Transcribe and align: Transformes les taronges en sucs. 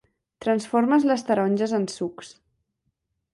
Transformes 0.45 1.05
les 1.11 1.25
taronges 1.27 1.75
en 1.81 1.85
sucs. 1.97 2.33